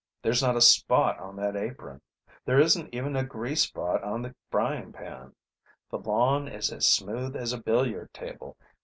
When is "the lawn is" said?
5.91-6.71